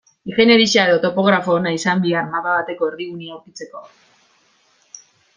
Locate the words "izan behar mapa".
1.79-2.53